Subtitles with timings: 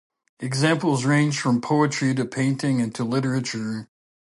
[0.39, 3.87] Examples range from poetry to painting and to literature.